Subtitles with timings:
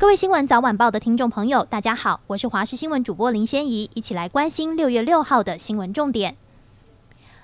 [0.00, 6.36] 各位新闻早晚报的听众朋友，大家好，我是华视新闻主播林仙怡，一起来关心六月六号的新闻重点。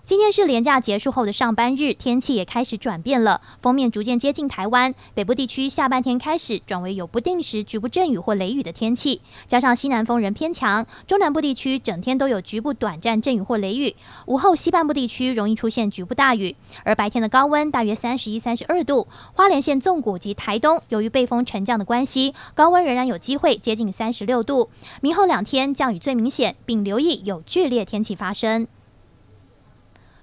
[0.07, 4.95] 今天是连假结束后的上班日，天气也开始转变了，锋面逐渐接近台湾。
[5.15, 13.97] 北部地区下半天开始转为有不定时局部阵雨或雷雨的天气，加上西南风仍偏强，中南部地区整天都有局部短暂阵雨或雷雨。
[14.27, 19.09] 午后西半部地区容易出现局部大雨，而白天的高温大约三十一、三十二度。
[19.33, 24.69] 花莲县纵谷及台东由于背风沉降的关系，高温仍然有机会接近三十六度。
[25.01, 28.69] 明后两天降雨最明显，并留意有剧烈天气发生。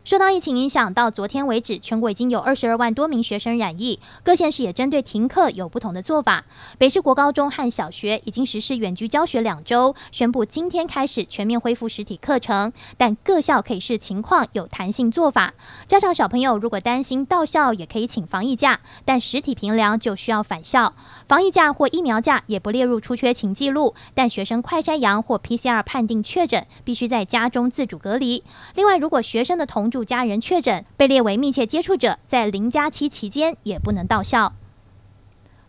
[0.04, 4.00] 受到疫情影响，到昨天为止，全国已经有二十二万多名学生染疫。
[4.24, 6.44] 各县市也针对停课有不同的做法。
[6.80, 15.54] 北市国高中和小学已经实施远距教学两周，宣布今天开始全面恢复实体课程，但各校可以视情况有弹性做法。
[15.88, 20.96] 家长小朋友如果担心到校，也可以请防疫假，但实体评量就需要返校。
[21.28, 28.44] 防疫假或疫苗假也不列入出缺勤记录，但学生快筛阳或 PCR 判定确诊，必须在家中自主隔离。
[28.74, 34.54] 另外，如果学生的同住家人确诊，被列为密切接触者，在零加七期间也不能到校。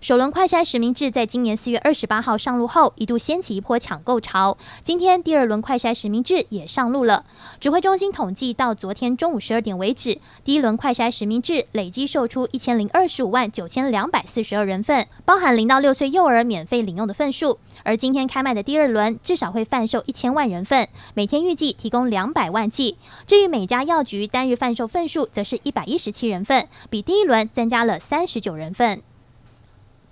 [0.03, 4.58] 首轮快筛实名制在今年四月二十八号上路后，一度掀起一波抢购潮。
[4.83, 7.25] 今天第二轮快筛实名制也上路了。
[7.61, 17.61] 指挥中心统计，到昨天中午十二点为止，第一轮快筛实名制累计售出一千零二十五万九千两百四十二人份，包含零到六岁幼儿免费领用的份数。
[17.84, 22.98] 而今天开卖的第二轮至少会贩售一千万人份，每天预计提供两百万剂。
[23.28, 29.00] 至于每家药局单日贩售份数，则是一百一十七人份，比第一轮增加了三十九人份。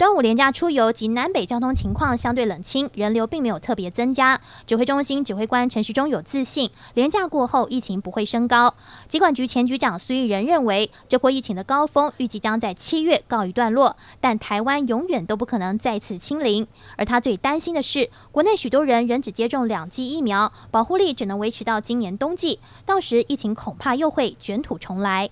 [0.00, 4.40] 端午连假出游及南北交通情况相对冷清，人流并没有特别增加。
[4.66, 8.74] 指挥中心指挥官陈时中有自信，连假过后疫情不会升高。
[9.08, 16.66] 疾管局前局长苏益仁认为，这波疫情的高峰预计将在七月告一段落，但台湾永远都不可能再次清零。
[16.96, 25.28] 而他最担心的是，国内许多人仍只接种两剂疫苗，保护力只能维持到今年冬季，到时疫情恐怕又会卷土重来。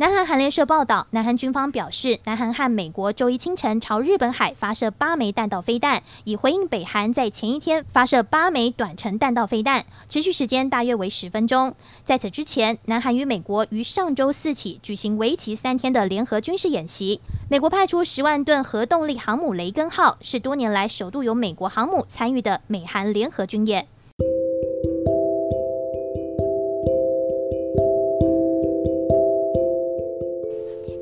[0.00, 11.74] 南韩韩联社报道，南韩军方表示，南韩和美国周一清晨朝日本海发射八枚弹道飞弹，以回应北韩在前一天发射八枚短程弹道飞弹，持续时间大约为十分钟。
[12.04, 17.20] 在此之前，南韩与美国于上周四起举行为期三天的联合军事演习，
[17.50, 23.88] 美国派出十万吨核动力航母雷根号，是多年来首度由美国航母参与的美韩联合军演。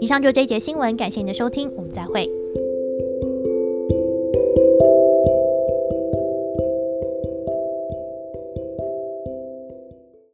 [0.06, 2.35] 以上就这一节新闻，感谢您的收听，我们再会。